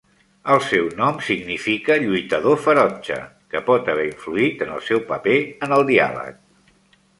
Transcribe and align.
El 0.53 0.61
seu 0.67 0.85
nom 1.01 1.19
significa 1.27 1.97
"lluitador 2.05 2.57
ferotge", 2.63 3.19
que 3.53 3.63
pot 3.69 3.93
haver 3.95 4.09
influït 4.09 4.67
en 4.69 4.75
el 4.79 4.83
seu 4.89 5.05
paper 5.13 5.39
en 5.69 5.79
el 5.81 5.89
diàleg. 5.95 6.45